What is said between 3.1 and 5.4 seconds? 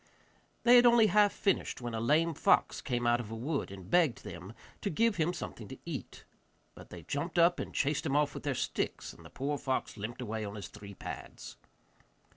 of a wood and begged them to give him